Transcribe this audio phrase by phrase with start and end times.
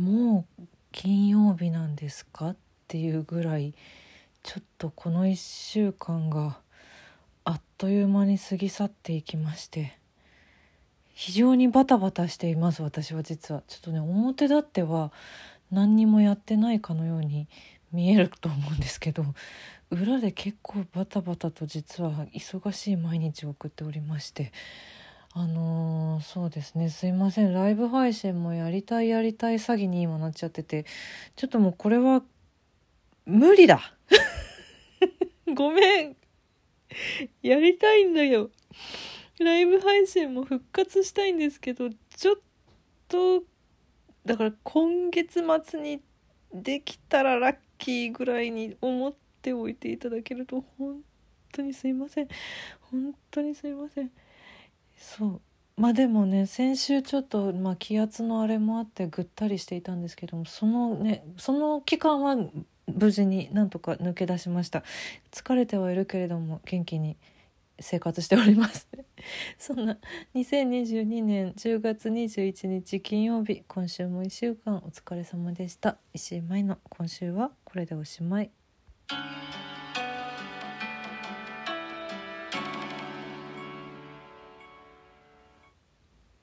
[0.00, 2.56] もう金曜日なんですかっ
[2.88, 3.74] ていうぐらい
[4.42, 6.58] ちょっとこの1週間が
[7.44, 9.98] あっという間に過ぎ去っていきまして
[11.12, 13.62] 非常にバタバタしています私は実は。
[13.68, 15.12] ちょっとね表立っては
[15.70, 17.46] 何にもやってないかのように
[17.92, 19.26] 見えると思うんですけど
[19.90, 24.50] 裏で結構バタバタと実は忙しい毎日を送っておりまして
[25.32, 26.90] あのー、そうですね。
[26.90, 27.52] すいません。
[27.52, 30.86] ライブ配信もやりたいやりたい詐欺に今なっちゃってて。
[31.36, 32.22] ちょっともうこれは
[33.26, 33.96] 無理だ。
[35.54, 36.16] ごめん。
[37.42, 38.50] やりたいんだよ。
[39.38, 42.36] ライブ配信も復活したいんですけどちょっ
[43.08, 43.42] と
[44.26, 46.02] だから今月末に
[46.52, 51.00] できたらラッキーぐらいに思っておいていただけると本
[51.52, 52.28] 当にすいません。
[52.90, 54.10] 本当にすいません。
[55.00, 55.40] そう。
[55.76, 62.36] まあでもね先週ちょっと、まあ、気圧のあれもあってぐったりしていたんですけどもそのねその期間は
[62.86, 64.84] 無事になんとか抜け出しました。
[65.32, 67.16] 疲れてはいるけれども元気に
[67.80, 68.88] 生活しております。
[69.58, 69.96] そんな
[70.34, 75.96] 2022年10月21日金曜日今週も1週間お疲れ様でした。
[76.12, 78.50] 石井舞の今週はこれでおしまい。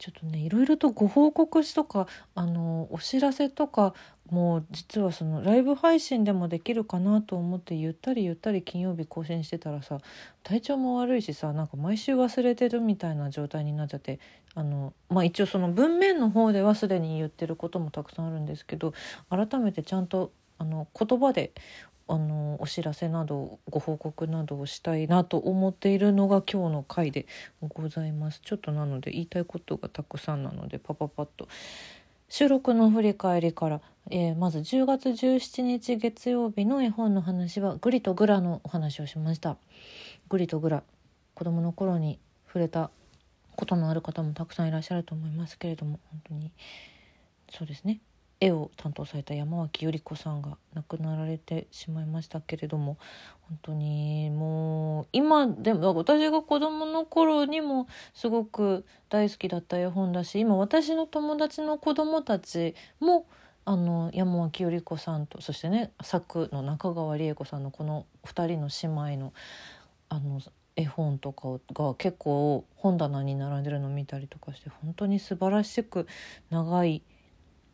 [0.08, 3.94] ちょっとねいろいろとご報告しとかあのお知らせとか
[4.30, 9.98] もう実はそのライブ配信でもできるかなと思ってゆったりゆったり金曜日更新してたらさ
[10.44, 14.20] 体調も悪いしさなんか毎週忘れてるみたいな状態になっちゃって
[14.56, 18.94] あのまあ一応その文面の方ではすでに言ってることもたくさんあるんですけど
[19.30, 21.52] 改めてちゃんとあの言葉で
[22.10, 27.26] あのお知らせなどご報告などをしたいなと思っているのが今日の回で
[27.62, 28.42] ございます。
[28.44, 31.48] ちょっとなので言いたいことがたくさんなのでパパパッと。
[32.30, 39.58] 収録の振り返りから、えー、まず10月17日月曜日の絵本の話はグリとグラのお話をしました。
[40.30, 40.84] グリとグラ
[41.36, 42.90] 子供の頃に触れた
[43.56, 46.52] ことのある方もたくさんいらっしゃると思いますけれども本当に。
[47.50, 48.02] そうですね。
[48.40, 52.98] 絵を担当された山脇百合子さんが亡くなられてしまいましたけれども
[53.42, 63.26] 本当にもう今でも私が子どもの頃にもすごく大好きだった絵本だし今私の友達の子どもたちも
[63.66, 68.70] あの山脇百合子さんとそしてね作の中川理恵子さんのこの2人の
[69.08, 69.34] 姉妹の
[70.10, 70.42] あの
[70.78, 76.08] 絵本とかが結構本棚に並んでるのを見たりとかして本当に素晴らしく
[76.52, 77.02] 長い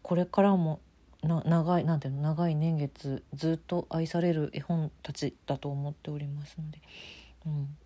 [0.04, 0.80] これからも
[1.24, 6.82] な長いなんていうの長い年月ずっと愛される絵本たちだと思っておりますので、
[7.48, 7.78] うん、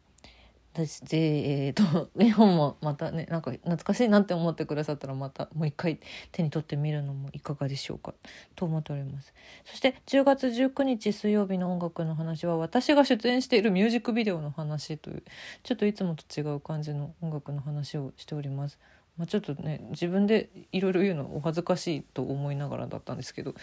[0.73, 6.00] 私でえーと、 絵本もまたねなんか懐かしいなって思ってくださったらまたもう一回
[6.31, 8.13] 手に取ってみるのもいかがでしょうか
[8.56, 9.33] と思っております。
[9.66, 15.23] そして10月19日水曜日の音楽の話は私が出演しているミュージックビデオの話という
[15.63, 18.79] ちょっといつもと違う感じの音楽の話をしております。
[19.17, 23.55] まあ、ちょっとね自分でいろいろ言うのお恥ずかしいと思いながらだったんですけど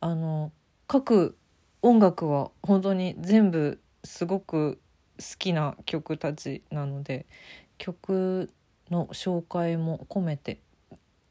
[0.00, 0.52] あの
[0.86, 1.36] 各
[1.82, 4.80] 音楽は本当に全部すごく
[5.18, 7.26] 好きな曲たちなので
[7.78, 8.50] 曲
[8.90, 10.60] の紹介も込めて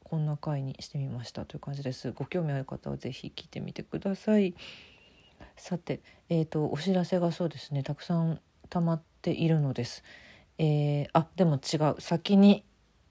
[0.04, 2.12] こんな回にしてみましたという感じです。
[2.12, 4.54] ご興味ある方は是非聞いてみてください。
[5.56, 7.82] さてえーと、お知らせがそうですね。
[7.82, 8.38] たくさん
[8.68, 10.04] 溜まっているのです。
[10.58, 12.00] えー、あでも違う。
[12.00, 12.64] 先に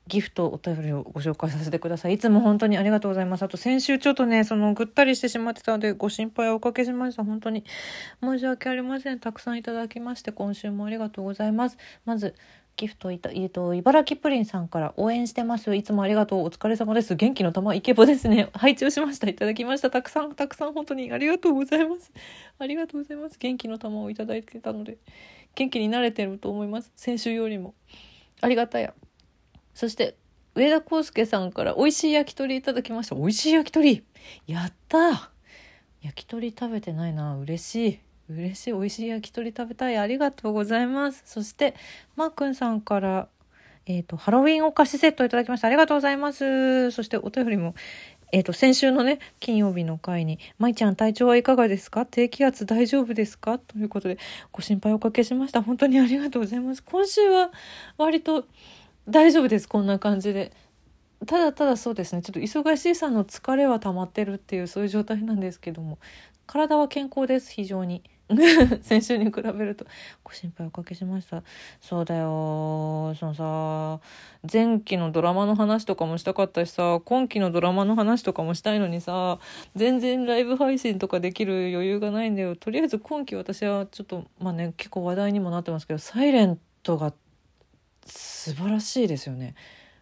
[0.08, 2.16] ギフトお便りをご紹介させてください。
[2.16, 3.44] いつも本当にありがとうございます。
[3.44, 7.24] あと先週ちょっとね、そのぐったりしてしまってたのでご心配をおかけしました。
[7.24, 7.64] 本当に
[8.22, 9.20] 申し訳ありません。
[9.20, 11.78] たくさんいただきまして今週もありがとうございます。
[12.06, 12.36] まず
[12.78, 15.76] ギフトいた、えっと、茨城プリンさんから応援してます。
[15.76, 16.40] いつもありがとう。
[16.40, 17.16] お疲れ様です。
[17.16, 18.50] 元気の玉イケボですね。
[18.54, 19.30] 配置をしました。
[19.30, 19.92] いただきました。
[19.92, 22.12] たくさん、たくさん本当にありがとうございます。
[22.58, 23.38] ありがとうございます。
[23.38, 24.98] 元気の玉をいただいてたので、
[25.56, 26.92] 元気になれてると思います。
[26.96, 27.76] 先週よりも。
[28.42, 28.94] ありがたや。
[29.74, 30.16] そして、
[30.54, 33.16] 上田康介さんから美味しい焼き鳥いただきました。
[33.16, 34.04] 美味しい焼き鳥
[34.48, 35.32] やった
[36.02, 37.38] 焼き鳥食べてないな。
[37.38, 38.00] 嬉しい。
[38.30, 38.72] 嬉しい。
[38.74, 39.98] 美味しい焼き鳥食べたい。
[39.98, 41.24] ありがとうございます。
[41.26, 41.76] そして、
[42.16, 43.30] マー君さんから、
[43.86, 45.68] えっ、ー、と、ハロウィンお菓子セットいただきました。
[45.68, 46.92] ありがとうございます。
[46.92, 47.76] そして、お便りも、
[48.34, 52.06] えっ、ー、と、先週のね、金曜日の回に、舞ちゃん体調はいかがですか？
[52.06, 53.58] 低気圧大丈夫ですか？
[53.60, 54.18] ということで、
[54.52, 55.62] ご心配おかけしました。
[55.62, 56.84] 本当にありがとうございます。
[56.84, 57.52] 今週は、
[57.98, 58.46] 割と、
[59.12, 60.52] 大丈夫ですこんな感じで。
[61.28, 66.00] ただただそうですねちょっと忙しいさんの疲れは溜まってるっていうそういう状態なんですけども。
[66.48, 68.04] 体は健康です非常に。
[68.82, 69.86] 先週に比べると。
[70.24, 71.44] ご心配おかけしました。
[71.80, 73.14] そうだよ。
[73.16, 74.00] そのさ
[74.52, 79.40] 前期のドラマの話とかもしたかったしさ今期のドラマの話とかもしたいのにさ
[79.76, 82.56] 全然ライブ配信とかできる余裕がないんだよ。
[82.56, 87.14] とりあえず今期私はちょっとまあね結構話題にもなってますけど「サイレントが
[88.06, 89.56] 素晴らしいですよね。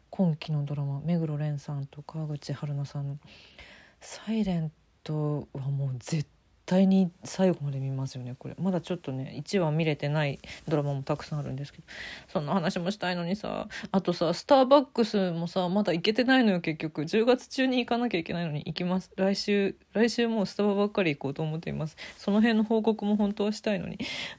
[0.10, 3.08] 今期のドラマ目黒蓮さんと川口春奈さん。
[3.08, 3.18] の
[4.02, 4.72] 「サイレン
[5.04, 6.28] トはもう絶
[6.66, 8.56] 対に最後まで見ますよねこれ。
[8.60, 11.84] まだちょっとね1話見れてないドラマもたくさんあるんですけど。
[12.28, 17.02] そんな話もしたいのにさあとさスターバックスもさまだ行けてないのよ結局。
[17.04, 18.64] 10月中に行かなきゃいけないのに。
[18.66, 19.12] 行きます。
[19.16, 21.98] 来週来週もうスタバばっかり行こうと思っています。
[22.18, 23.98] その辺の報告も本当はしたいのに。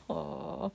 [0.08, 0.70] あ。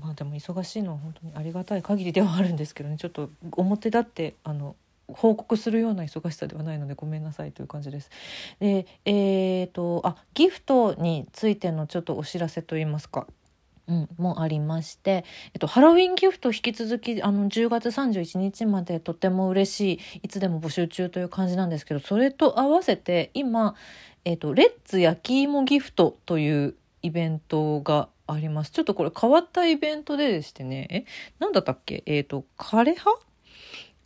[0.00, 4.76] まあでも忙しいのは本当にありがたい限りではあるんですけどねちょっと表立ってあの
[5.08, 8.10] 報告するような忙しさではないのでごめんなさいという感じです。
[8.58, 13.26] でえーと、あギフトについてのちょっとお知らせといいますか。
[13.88, 23.76] うん、もありまして、えっと、ハロウィンギフト引き続きあの10月31日までとても嬉しいいつでも募集中という感じなんですけどそれと合わせて今、
[24.24, 28.70] えっと、レッツ焼き芋ギフトというイベントがあります。
[28.70, 31.04] ちょっとこれ変わったイベントででしてね、え、
[31.38, 32.02] なんだったっけ？
[32.06, 33.10] えっ、ー、と、枯葉？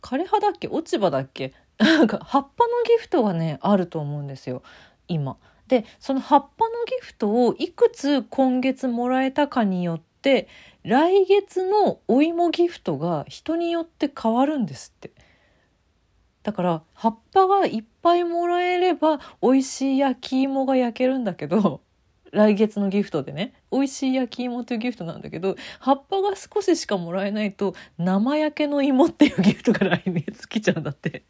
[0.01, 0.67] 枯葉だっけ？
[0.67, 1.53] 落ち葉だっけ？
[1.77, 4.61] なんか葉っぱのギフトがねあると思うんですよ。
[5.07, 5.37] 今。
[5.67, 10.47] でその葉っぱのギフトをいくつ今月もらえたかによって
[10.83, 15.11] 来月のお芋ギフトが人によって変わるんですって。
[16.43, 21.81] だから葉っぱがいっぱいもらえれば美味しい焼き芋が焼けるんだけど
[22.31, 31.23] 来月のギフトでね美味しい焼き芋というギフトなんだけど葉っぱが少ししかもらえないと生焼けの芋っていうギフトが来月来ちゃうんだって。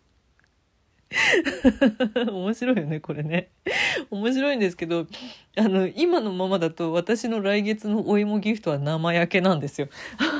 [2.31, 3.49] 面白いよねこれね。
[4.11, 5.07] 面白いんですけど
[5.57, 9.89] あの今のままだと私の来月のお芋ギフトは生焼けなんですよ。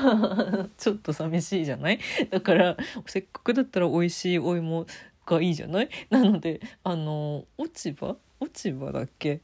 [0.78, 1.98] ちょっと寂しいじゃない？
[2.30, 2.76] だから
[3.06, 4.86] せっかくだったら美味しいお芋
[5.26, 5.90] がいいじゃない？
[6.08, 8.16] なのであの落ち葉？
[8.40, 9.40] 落ち葉だっけ？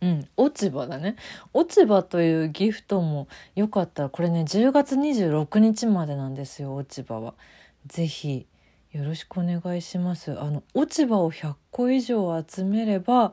[0.00, 1.16] うん、落ち葉だね。
[1.52, 7.34] 落ち葉というギフトもよかったら、これね、10月26日までなんですよ、落ち葉は。
[7.86, 8.46] ぜひ、
[8.92, 10.38] よろしくお願いします。
[10.38, 13.32] あの、落ち葉を100個以上集めれば、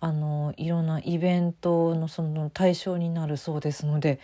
[0.00, 4.18] あの、いろんなイベントのその対象になるそうですので、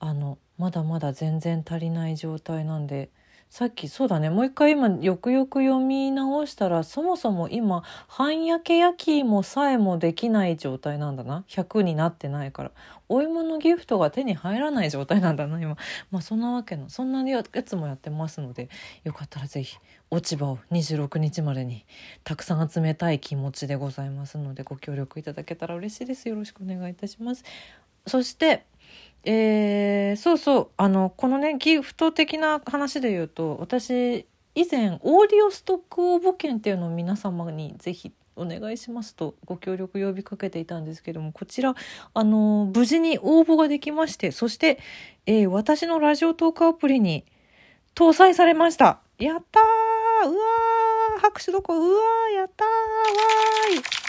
[0.00, 3.10] あの、まだまだ全然足りない状態なんで、
[3.52, 4.30] さっきそうだね。
[4.30, 11.44] もう一回今よくよく読み直したらそもそも今半焼け焼き芋さえもできない状態なんだな。
[11.48, 12.70] 100になってないから。
[13.10, 15.76] お芋のギフトが手に入らない状態なんだな今。
[16.10, 18.70] まあそんなわけのそんなやつもやってますので
[19.04, 19.76] よかったら是非
[20.08, 21.84] 落ち葉を26日までに
[22.24, 26.26] たくさん集めたい気持ちでございますのでご協力いただけたら嬉しいです。
[26.26, 27.44] よろしくお願いいたします。
[28.06, 28.64] そして
[29.24, 41.74] えー、そうそうあのこのねギフト的な話で言うと私以前オーディオストック応募券っていうのを皆様にぜひお願いしますとご協力呼びかけていたんですけどもこちら
[42.14, 44.78] あの無事に応募ができましてそして、
[45.26, 47.24] えー、私のラジオトークアプリに
[47.94, 49.00] 搭載されました。
[49.18, 50.28] やったー!
[50.28, 51.20] うわー!
[51.20, 52.34] 拍手どこうわー!
[52.34, 52.68] やったー!
[52.68, 54.01] わーい!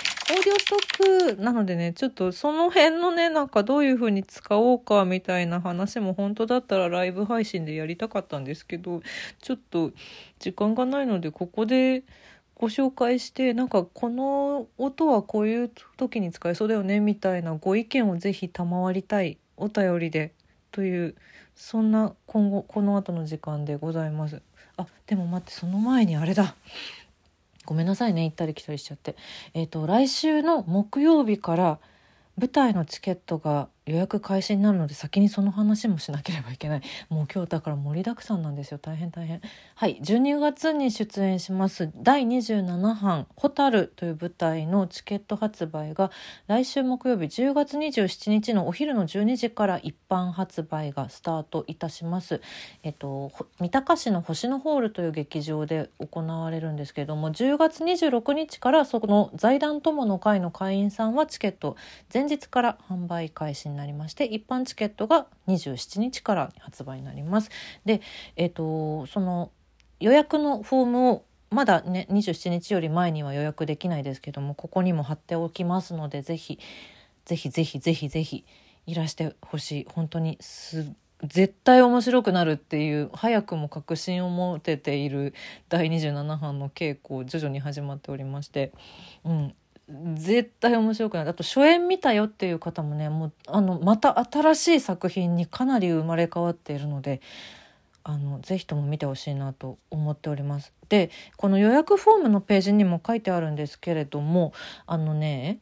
[0.44, 9.02] オーディオストックなのでね、ちょっとその辺のね、なんかどういう風に使おうかみたいな話も本当だったらライブ配信でやりたかったんですけど、
[9.42, 9.92] ちょっと
[10.40, 12.04] 時間がないのでここで
[12.56, 20.34] ご紹介して、なんかこの音はこういう時に使えそうだよねみたいなご意見をぜひ賜りたいお便りで
[20.72, 21.16] という、
[21.56, 24.42] そんな今後、この後の時間でございます。
[24.76, 26.56] あ、でも待って、その前にあれだ。
[27.66, 29.16] ごめんなさいね行ったり来たりしちゃって。
[29.54, 31.80] えっ、ー、と来週の木曜日から
[32.38, 36.82] 舞台のチケットが予約開始になるので先にその話もしなければいけない。
[37.10, 38.78] もう今日だから盛りだくさんなんですよ。
[38.78, 39.42] 大変大変。
[39.76, 40.00] はい。
[40.02, 41.92] 12月に出演します。
[41.96, 46.12] 第27版「ホタル」という舞台のチケット発売が
[46.48, 52.42] 来週木曜日10月27日のお昼の12時から一般発売がスタートいたします。
[52.84, 61.76] えっと三鷹市の星野ホールという劇場で行われるんですけれども10月26日からその財団友の会の会員さんはチケット
[62.14, 67.50] 前日から販売開始になりまして一般チケットが27日から発売になります。
[67.86, 68.02] で、
[68.36, 69.52] えーと、その
[70.00, 76.60] 予約のフォームをまだね27日より前には予約できないですけどもここにも貼っておきますのでぜひ
[77.26, 78.46] ぜひぜひぜひぜひ
[78.86, 80.92] いらしてほしい本当にす
[81.24, 85.34] 絶対面白くなるっていう早くも確信を持てている
[85.70, 88.74] 第27版の稽古徐々に始まっておりまして、
[89.24, 89.56] うん、
[90.24, 97.22] 絶対面白くないあと初演見たよっていう方もねもうあのまた新しい作品にかなり生まれ変わっているので
[98.06, 100.74] あのぜひとも見てほしいなと思っております。
[100.90, 104.54] でこの予約フォームのページにも書いてあるんですけれども
[104.86, 105.60] あのね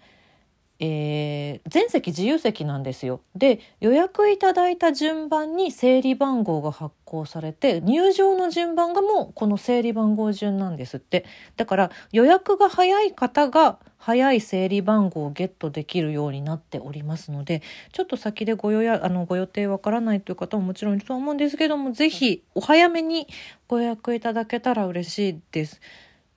[0.84, 3.22] えー、全席自由席なんですよ。
[3.36, 11.24] で予約いただいた順番に整理番号が発行されて入場の順番がもうこの整理番号順なんですって
[11.56, 17.62] だから予約が早い方が早い整理番号をゲットできるようになっておりますので
[17.92, 23.28] ちょっと先でご予約あのご予定わからないという方ももちろんいると思うんですけども是非お早めに
[23.68, 25.80] ご予約いただけたら嬉しいです。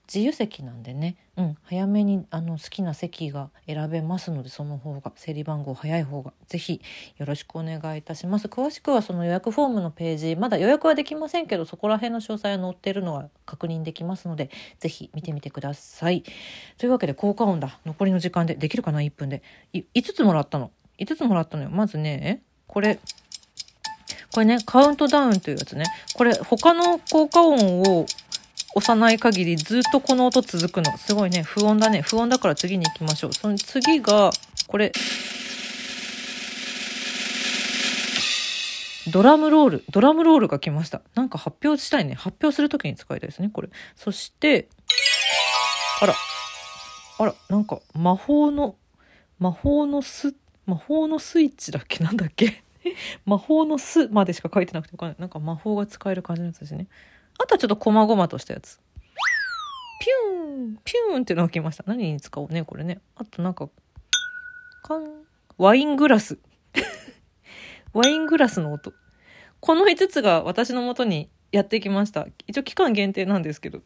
[0.06, 6.32] 自由席なんでね、うん、早めにあの好きな席が選べますのでその方が整理番号早い方が。
[6.46, 6.80] ぜひ
[7.16, 8.48] よろしくお願いいたします。
[8.48, 16.22] 詳しくはその予約フォームのページまだ予約はできませんけどそこら辺の詳細は載ってるのは確認できますのでぜひ見てみてください。
[16.78, 17.78] というわけで効果音だ。
[17.86, 19.42] 残りの時間でできるかな？1分で。
[19.72, 19.84] 5
[20.14, 21.70] つもらったの？5つもらったのよ。
[21.70, 22.98] まずねこれ
[24.32, 25.84] これねカウントダウンというやつね。
[26.14, 28.06] これ他の効果音を
[28.76, 30.96] 押さない限りずっとこの音続くの。
[30.98, 32.02] すごいね、不穏だね。
[32.02, 33.32] 不穏だから次に行きましょう。
[33.32, 34.30] その次が、
[34.66, 34.92] これ。
[39.10, 39.84] ドラムロール。
[39.90, 41.02] ドラムロールが来ました。
[41.14, 42.14] なんか発表したいね。
[42.14, 43.68] 発表するときに使いたいですね、これ。
[43.96, 44.68] そして、
[46.00, 46.14] あら。
[47.18, 48.76] あら、なんか魔法の、
[49.38, 50.34] 魔法のス、
[50.66, 52.02] 魔法のスイッチだっけ？
[52.02, 52.64] なんだっけ？
[53.24, 55.16] 魔法の巣までしか書いてなくてわかんない。
[55.20, 56.86] なんか魔法が使える感じのやつですね。
[57.38, 58.80] あとはちょっと細々としたやつ。
[60.00, 61.84] ピューンピューンってのが来ました。
[61.86, 63.00] 何に使おうね、これね。
[63.16, 63.68] あとなんか、
[64.82, 65.04] かん、
[65.56, 66.38] ワイングラス。
[67.92, 68.92] ワイングラスの音。
[69.60, 72.26] この5つが私のもとにやってきました。
[72.46, 73.80] 一応期間限定なんですけど。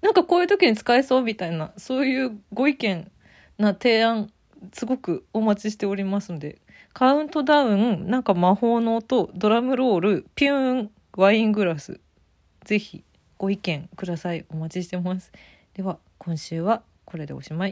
[0.00, 3.10] なんかこういう時に使えそうみたいな、そういうご意見
[3.58, 4.30] な提案、
[4.72, 6.60] すごくお待ちしておりますので、
[6.92, 12.00] カウントダウン、なんか魔法の音、ドラムロール、ピューン、ワイングラス。
[12.68, 13.02] ぜひ
[13.38, 14.44] ご意見ください。
[14.50, 15.32] お待ちしてます。
[15.72, 17.66] では、今週はこれでおしまい。